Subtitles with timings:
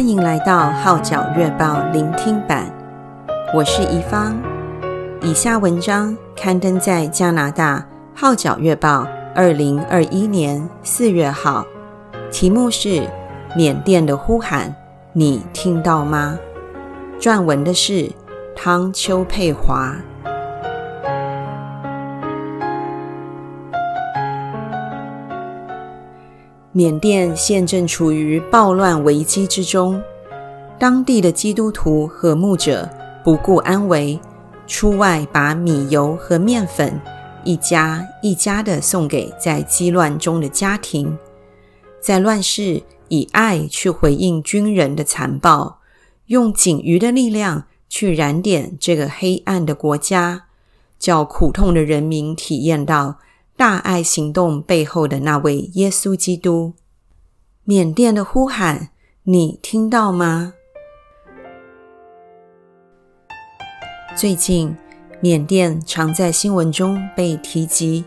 [0.00, 2.72] 欢迎来到《号角月报》聆听版，
[3.54, 4.34] 我是宜芳。
[5.20, 7.86] 以下文章刊登在加拿大
[8.18, 9.04] 《号角月报》
[9.34, 11.66] 二零二一年四月号，
[12.32, 12.88] 题目是
[13.54, 14.68] 《缅甸的呼喊》，
[15.12, 16.38] 你听到吗？
[17.20, 18.10] 撰文的是
[18.56, 19.94] 汤秋佩华。
[26.72, 30.00] 缅甸现正处于暴乱危机之中，
[30.78, 32.88] 当地的基督徒和牧者
[33.24, 34.16] 不顾安危，
[34.68, 37.00] 出外把米油和面粉
[37.42, 41.18] 一家一家的送给在饥乱中的家庭，
[42.00, 45.80] 在乱世以爱去回应军人的残暴，
[46.26, 50.44] 用仅余的力量去燃点这个黑暗的国家，
[51.00, 53.16] 叫苦痛的人民体验到。
[53.60, 56.72] 大爱行动背后的那位耶稣基督，
[57.64, 58.88] 缅甸的呼喊，
[59.24, 60.54] 你听到吗？
[64.16, 64.74] 最近，
[65.20, 68.02] 缅甸常在新闻中被提及，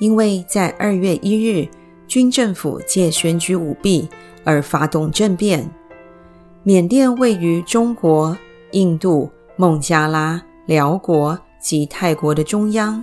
[0.00, 1.66] 因为在二月一日，
[2.06, 4.06] 军政府借选举舞弊
[4.44, 5.66] 而发动政变。
[6.62, 8.36] 缅甸位于中国、
[8.72, 13.02] 印度、孟加拉、寮国及泰国的中央。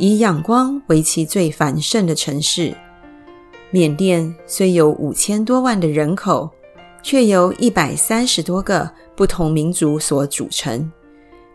[0.00, 2.72] 以仰光为其最繁盛的城市，
[3.72, 6.48] 缅甸虽有五千多万的人口，
[7.02, 10.92] 却由一百三十多个不同民族所组成。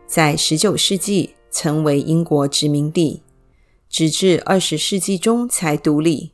[0.05, 3.23] 在十九世纪曾为英国殖民地，
[3.89, 6.33] 直至二十世纪中才独立。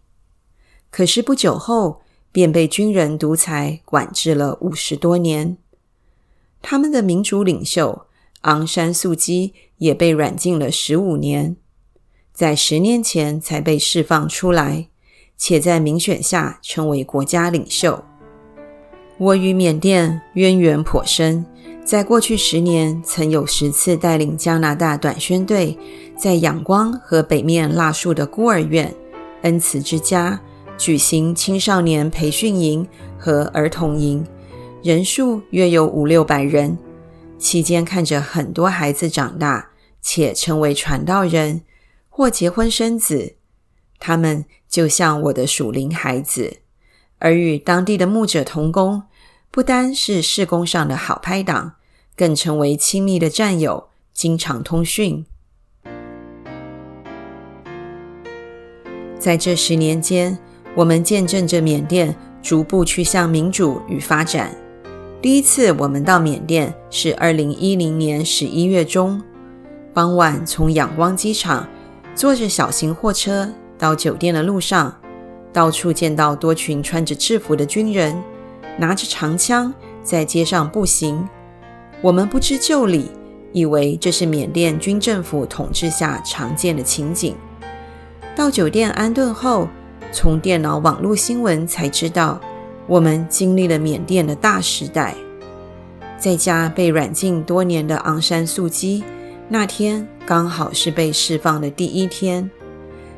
[0.90, 2.02] 可是不久后
[2.32, 5.58] 便被军人独裁管制了五十多年。
[6.64, 8.08] 他们的民族领袖
[8.42, 11.56] 昂山素姬也被软禁了十五年。
[12.34, 14.88] 在十年前才被释放出来，
[15.38, 18.04] 且在民选下成为国家领袖。
[19.18, 21.46] 我与缅甸渊源颇深，
[21.84, 25.78] 在过去十年曾有十次带领加拿大短宣队，
[26.18, 28.94] 在仰光和北面腊树的孤儿院、
[29.42, 30.40] 恩慈之家
[30.78, 34.26] 举行青少年培训营和儿童营，
[34.82, 36.78] 人数约有五六百人。
[37.38, 39.70] 期间看着很多孩子长大，
[40.02, 41.62] 且成为传道人。
[42.20, 43.36] 或结婚生子，
[43.98, 46.58] 他们就像我的属灵孩子，
[47.20, 49.04] 而与当地的牧者同工，
[49.50, 51.76] 不单是事工上的好拍档，
[52.18, 55.26] 更成为亲密的战友，经常通讯。
[59.18, 60.38] 在这十年间，
[60.76, 64.54] 我们见证着缅甸逐步趋向民主与发展。
[65.22, 69.24] 第一次我们到缅甸是二零一零年十一月中，
[69.94, 71.66] 傍晚从仰光机场。
[72.20, 74.94] 坐着小型货车到酒店的路上，
[75.54, 78.22] 到处见到多群穿着制服的军人，
[78.78, 81.26] 拿着长枪在街上步行。
[82.02, 83.10] 我们不知就里，
[83.54, 87.34] 以为这是缅甸军政府统治下常见的情景。
[88.36, 89.70] 到酒店安顿后，
[90.12, 92.38] 从电脑网络新闻才知道，
[92.86, 95.16] 我们经历了缅甸的大时代。
[96.18, 99.06] 在家被软禁多年的昂山素姬。
[99.52, 102.48] 那天刚好是被释放的第一天，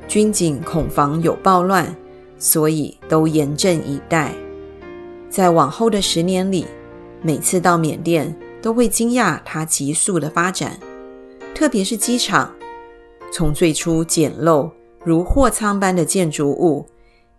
[0.07, 1.93] 军警恐防有暴乱，
[2.37, 4.33] 所以都严阵以待。
[5.29, 6.65] 在往后的十年里，
[7.21, 10.79] 每次到缅甸都会惊讶它急速的发展，
[11.53, 12.55] 特别是机场，
[13.33, 14.71] 从最初简陋
[15.03, 16.85] 如货仓般的建筑物，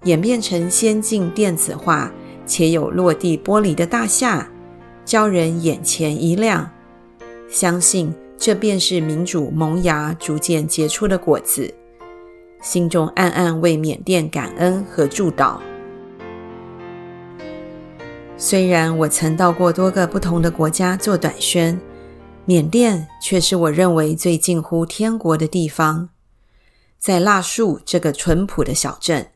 [0.04, 2.12] 演变成先进电子化
[2.44, 4.46] 且有落地玻璃的大厦，
[5.02, 6.70] 叫人眼前一亮。
[7.48, 8.14] 相信。
[8.44, 11.72] 这便是民主萌芽逐渐结出的果子，
[12.60, 15.60] 心中暗暗为缅甸感恩和祝祷。
[18.36, 21.80] 虽然我曾到过多个不同的国家做短宣，
[22.44, 26.08] 缅甸却是我认为最近乎天国的地方。
[26.98, 29.28] 在腊树这个淳朴的小镇，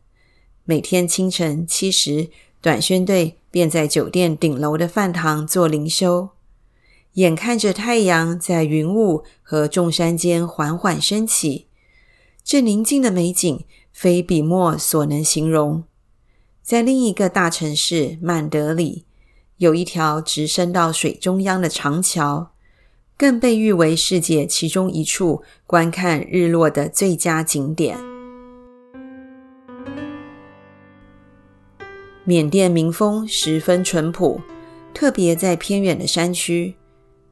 [0.65, 2.27] 每天清晨七时，
[2.61, 6.31] 短宣队便在酒店顶楼的饭堂做灵修。
[7.17, 11.67] 眼看着太阳在云雾和众山间缓缓升起，
[12.45, 15.85] 这宁静的美景非笔墨所能形容。
[16.63, 19.07] 在另一个大城市曼德里，
[19.57, 22.51] 有一条直伸到水中央的长桥，
[23.17, 27.97] 更被誉为世界其中一处观看日落的最佳景点。
[32.25, 34.43] 缅甸民风十分淳朴，
[34.93, 36.75] 特别在偏远的山区。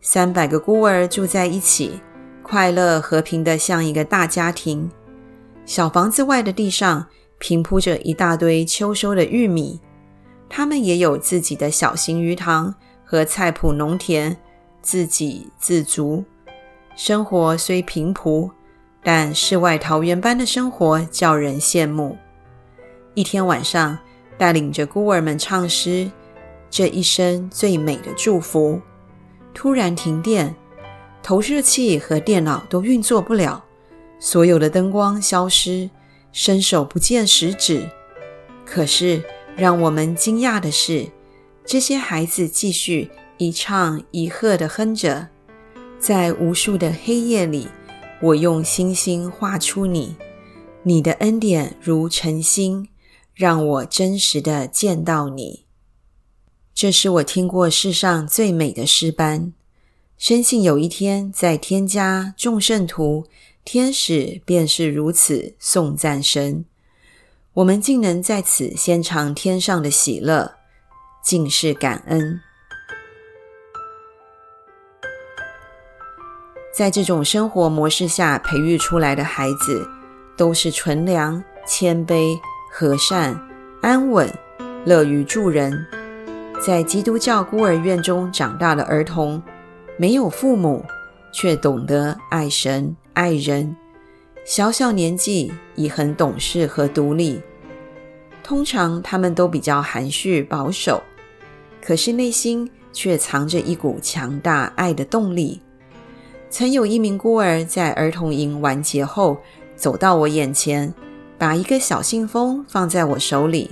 [0.06, 1.98] 三百个孤儿住在一起，
[2.42, 4.90] 快乐和平的像一个大家庭。
[5.64, 7.06] 小房子外的地上
[7.38, 9.80] 平铺着一大堆秋收的玉米，
[10.46, 14.36] 他们也有自己的小型鱼塘和菜圃农田，
[14.82, 16.22] 自给自足，
[16.94, 18.50] 生活虽平朴，
[19.02, 22.14] 但世外桃源般的生活叫人羡慕。
[23.14, 23.96] 一天晚上，
[24.36, 26.10] 带领着孤儿们唱诗，
[26.68, 28.78] 这一生最美的祝福。
[29.54, 30.54] 突然停电，
[31.22, 33.64] 投射器和电脑都运作不了，
[34.18, 35.88] 所有的灯光消失，
[36.32, 37.88] 伸手不见十指。
[38.66, 39.22] 可是，
[39.56, 41.08] 让我们惊讶的是，
[41.64, 45.28] 这些孩子继续一唱一和的哼着。
[45.98, 47.68] 在无数的黑夜里，
[48.20, 50.16] 我用星星画出你，
[50.82, 52.88] 你的恩典如晨星，
[53.34, 55.63] 让我真实的见到你。
[56.74, 59.52] 这是我听过世上最美的诗班。
[60.18, 63.26] 深信有一天，在天家众圣徒、
[63.64, 66.64] 天使便是如此颂赞神。
[67.54, 70.56] 我们竟能在此先尝天上的喜乐，
[71.22, 72.40] 尽是感恩。
[76.76, 79.88] 在这种生活模式下培育出来的孩子，
[80.36, 82.36] 都是纯良、谦卑、
[82.72, 83.40] 和善、
[83.80, 84.28] 安稳、
[84.84, 85.86] 乐于助人。
[86.64, 89.42] 在基督教孤儿院中长大的儿童，
[89.98, 90.82] 没有父母，
[91.30, 93.76] 却懂得爱神、爱人。
[94.46, 97.38] 小小年纪已很懂事和独立，
[98.42, 101.02] 通常他们都比较含蓄保守，
[101.82, 105.60] 可是内心却藏着一股强大爱的动力。
[106.48, 109.36] 曾有一名孤儿在儿童营完结后，
[109.76, 110.94] 走到我眼前，
[111.36, 113.70] 把一个小信封放在我手里。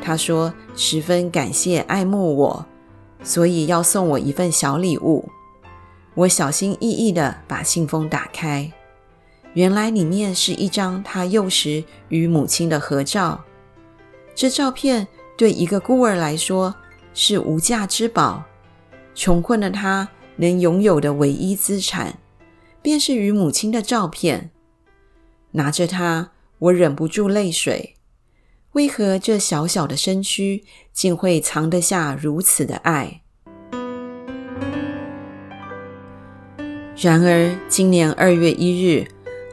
[0.00, 2.66] 他说十分感谢爱慕我，
[3.22, 5.28] 所以要送我一份小礼物。
[6.14, 8.70] 我小心翼翼地把信封打开。
[9.54, 13.44] 原来里面是一张他幼时与母亲的合照。
[14.34, 15.06] 这照片
[15.36, 16.74] 对一个孤儿来说
[17.12, 18.44] 是无价之宝。
[19.14, 22.18] 穷困的他能拥有的唯一资产，
[22.82, 24.50] 便是与母亲的照片。
[25.52, 27.94] 拿着它，我忍不住泪水。
[28.74, 33.20] 为何这小小的身躯竟会藏得下如此的爱？
[36.96, 39.06] 然而，今年二月一日。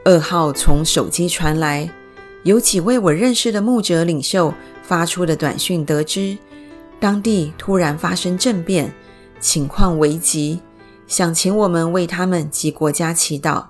[0.06, 1.88] 噩耗从手机传来，
[2.42, 4.52] 有几位我认识的牧者领袖
[4.82, 6.36] 发出的短讯，得知
[7.00, 8.92] 当地突然发生政变，
[9.40, 10.60] 情况危急，
[11.06, 13.64] 想请我们为他们及国家祈祷。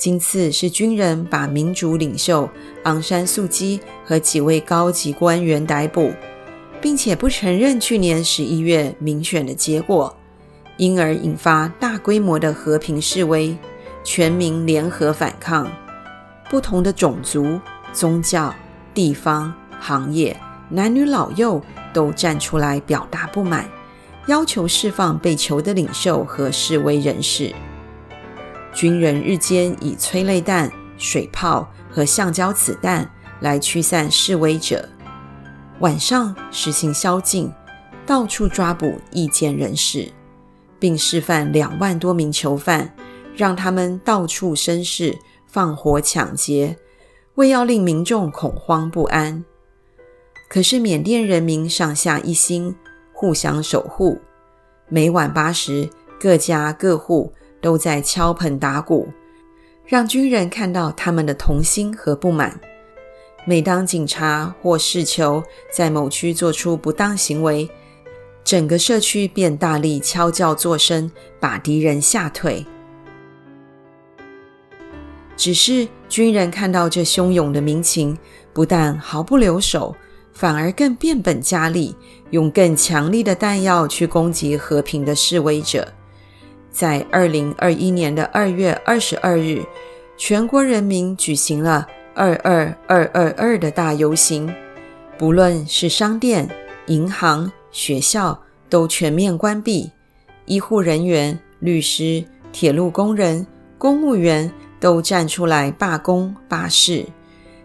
[0.00, 2.48] 今次是军人把民主领袖
[2.84, 6.10] 昂山素姬和几位高级官员逮捕，
[6.80, 10.16] 并且不承认去年十一月民选的结果，
[10.78, 13.54] 因而引发大规模的和平示威。
[14.02, 15.70] 全民联合反抗，
[16.48, 17.60] 不同的种族、
[17.92, 18.54] 宗教、
[18.94, 20.34] 地方、行业、
[20.70, 21.62] 男女老幼
[21.92, 23.68] 都站出来表达不满，
[24.28, 27.54] 要求释放被囚的领袖和示威人士。
[28.72, 34.88] 军人日间以催泪弹、水炮和橡胶子弹来驱散示威者，
[35.80, 37.52] 晚上实行宵禁，
[38.06, 40.08] 到处抓捕异见人士，
[40.78, 42.94] 并释放两万多名囚犯。
[43.36, 45.16] 让他们到处生事、
[45.46, 46.76] 放火抢劫，
[47.36, 49.44] 为要令民众恐慌不安。
[50.50, 52.74] 可是缅甸人民上下一心，
[53.14, 54.20] 互相守护。
[54.88, 55.88] 每晚八时，
[56.20, 59.08] 各家各户都在敲盆打鼓，
[59.84, 62.60] 让军人看到他们的童心和不满。
[63.46, 67.68] 每当警察或士酋在某区做出不当行为，
[68.44, 72.66] 整个社区便大力敲叫作声，把敌人吓退。
[75.36, 78.16] 只是军人看到这汹涌的民情，
[78.52, 79.96] 不但毫不留手，
[80.34, 81.96] 反而更变本加厉，
[82.28, 85.90] 用更强力的弹药去攻击和平的示威者。
[86.70, 89.62] 在二零二一年的二月二十二日，
[90.16, 94.52] 全国人民举行了“二二二二二”的大游行，
[95.18, 96.48] 不论是商店、
[96.86, 99.90] 银行、学校，都全面关闭，
[100.46, 103.46] 医护人员、律师、铁路工人、
[103.78, 104.52] 公务员。
[104.80, 107.04] 都站出来罢工罢市，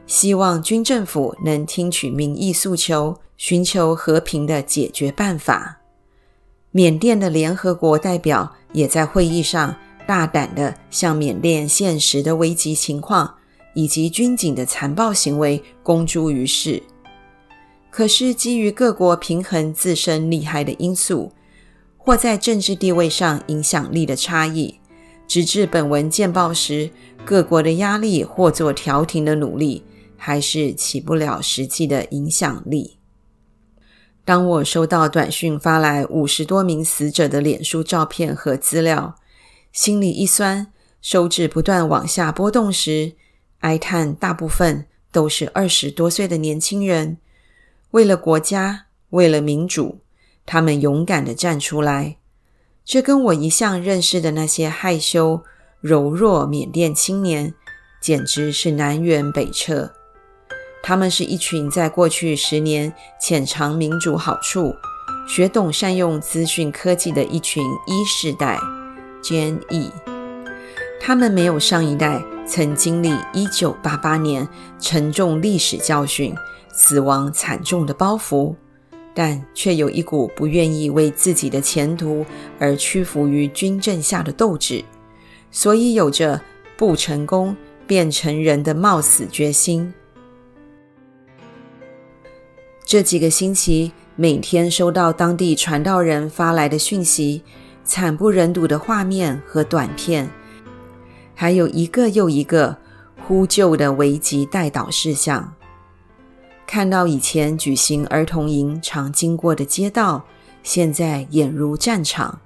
[0.06, 5.80] 希望军政府能听取民意诉求，寻求和平的解决办法。
[6.76, 9.74] 缅甸的联合国代表也在会议上
[10.06, 13.34] 大胆地向缅甸现实的危急情况
[13.74, 16.84] 以及军警的残暴行为公诸于世。
[17.90, 21.32] 可是，基于各国平衡自身利害的因素，
[21.96, 24.78] 或在政治地位上影响力的差异。
[25.30, 26.90] 直至本文见报时，
[27.24, 29.82] 各国的压力或做调停的努力，
[30.18, 32.98] 还是起不了实际的影响力。
[34.26, 39.16] 当我收到短讯发来五十多名死者的脸书照片和资料，
[39.72, 43.14] 心里一酸，手指不断往下拨动时，
[43.60, 47.18] 哀叹大部分都是二十多岁的年轻人，
[47.92, 50.00] 为了国家，为了民主，
[50.44, 52.18] 他们勇敢地站出来。
[52.84, 55.44] 这跟我一向认识的那些害羞
[55.82, 57.54] 柔弱缅甸青年，
[58.02, 59.95] 简直是南辕北辙。
[60.88, 64.72] 他们是一群在过去十年浅尝民主好处、
[65.28, 68.60] 学懂善用资讯科技的一群 E 世代
[69.24, 69.90] （Gen E）。
[71.02, 74.48] 他们没有上一代曾经历1988年
[74.80, 76.36] 沉重历史教训、
[76.72, 78.54] 死亡惨重的包袱。
[79.16, 82.24] 但却有一股不愿意为自己的前途
[82.60, 84.84] 而屈服于军政下的斗志，
[85.50, 86.40] 所以有着
[86.78, 87.56] 不成功
[87.88, 89.92] 便成仁的冒死决心。
[92.86, 97.42] 这几个星期，每天收到当地传道人发来的讯息，
[97.84, 100.30] 惨不忍睹的画面和短片，
[101.34, 102.78] 还有一个又一个
[103.26, 105.52] 呼救的危急代祷事项。
[106.68, 110.24] 看到以前举行儿童营常经过的街道，
[110.62, 112.40] 现在俨如战场，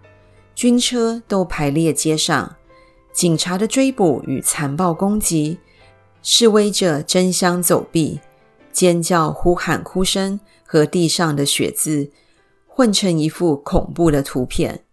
[0.55, 2.55] 军车都排列街上，
[3.11, 5.59] 警察的追捕与残暴攻击，
[6.23, 8.21] 示威者争相走避，
[8.71, 12.11] 尖叫、呼喊、哭声和地上的血渍
[12.65, 14.83] 混成一幅恐怖的图片，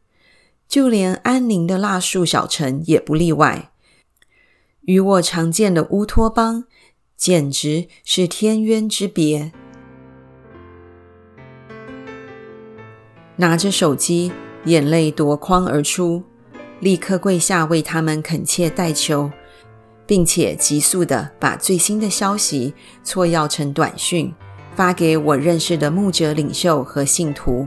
[0.69, 3.71] 就连安宁的蜡树小城也不例外。
[4.83, 6.65] 与我常见的乌托邦。
[7.17, 9.51] 简直是天渊之别。
[13.37, 14.31] 拿着手机，
[14.67, 16.23] 眼泪夺眶而出，
[16.79, 19.31] 立刻跪下为他们恳切代求，
[20.07, 22.73] 并且急速地把最新的消息
[23.03, 24.33] 错要成短讯，
[24.75, 27.67] 发给我认识的牧者领袖和信徒，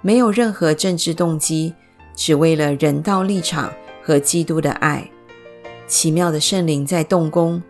[0.00, 1.74] 没有任何政治动机，
[2.14, 3.70] 只为了人道立场
[4.02, 5.08] 和基督的爱。
[5.86, 7.62] 奇妙的圣灵在动工。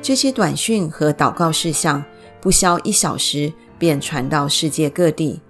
[0.00, 2.04] 这些短讯和祷告事项，
[2.40, 5.40] 不消一小时便传到世界各地，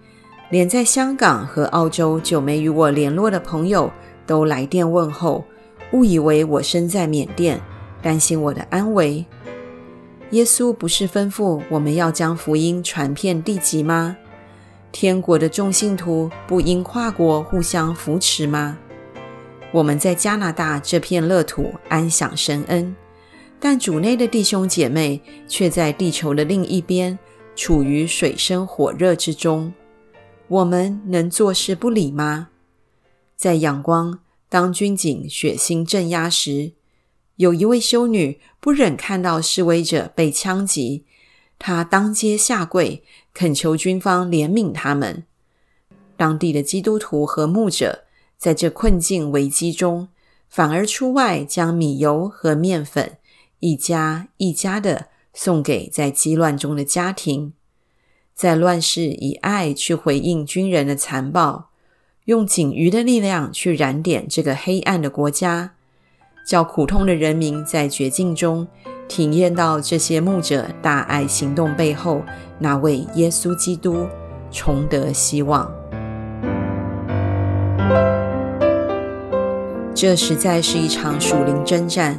[0.48, 3.92] 连在香港和澳洲久没与我联络的朋友
[4.26, 5.44] 都来电问候，
[5.92, 7.60] 误以为我身在缅甸，
[8.02, 9.24] 担心我的安危。
[10.30, 14.16] 耶稣不是吩咐我们要将福音传遍地极吗？
[14.92, 18.78] 天国的众信徒不应跨国互相扶持吗？
[19.72, 22.94] 我们在加拿大这片乐土安享神恩。
[23.60, 27.18] 但主内的弟兄姐妹却在地球的另一边，
[27.56, 29.72] 处于水深火热之中。
[30.46, 32.48] 我们能坐视不理吗？
[33.36, 36.72] 在仰光，当军警血腥镇压时，
[37.38, 41.04] 有一位修女不忍看到示威者被枪击，
[41.56, 45.24] 她当街下跪，恳求军方怜悯他们。
[46.16, 48.04] 当地的基督徒和牧者
[48.36, 50.08] 在这困境危机中，
[50.48, 53.18] 反而出外将米油和面粉。
[53.60, 57.52] 一家一家的送给在激乱中的家庭，
[58.34, 61.70] 在乱世以爱去回应军人的残暴，
[62.24, 65.74] 用仅余的力量去燃点这个黑暗的国家，
[66.48, 68.66] 叫苦痛的人民在绝境中
[69.06, 72.22] 体验到这些牧者大爱行动背后
[72.58, 74.06] 那位耶稣基督，
[74.50, 75.70] 重得希望。
[79.94, 82.18] 这实在是一场属灵征战。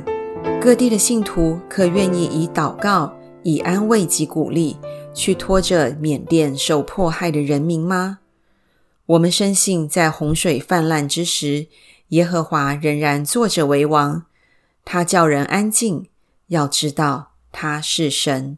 [0.61, 4.77] 各地的信徒可愿意以祷告、以安慰及鼓励，
[5.11, 8.19] 去拖着缅甸受迫害的人民吗？
[9.07, 11.65] 我们深信，在洪水泛滥之时，
[12.09, 14.25] 耶和华仍然坐着为王。
[14.85, 16.07] 他叫人安静，
[16.47, 18.57] 要知道他是神。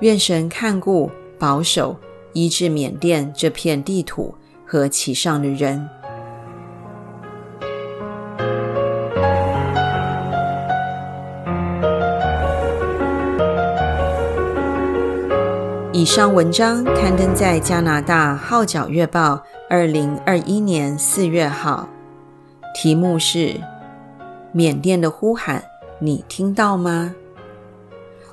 [0.00, 1.96] 愿神看顾、保守、
[2.32, 4.34] 医治缅甸这片地土
[4.66, 5.88] 和其上的人。
[15.94, 19.36] 以上文章刊登在加拿大《号角月报》
[19.70, 21.88] 二零二一年四月号，
[22.74, 23.38] 题目是
[24.50, 25.58] 《缅甸的呼喊》，
[25.98, 27.14] 你听到吗？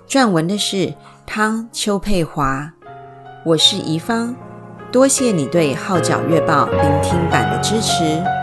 [0.07, 0.93] 撰文的是
[1.25, 2.71] 汤邱佩华，
[3.45, 4.35] 我是宜芳，
[4.91, 8.38] 多谢你对《号角月报》聆听版的支持。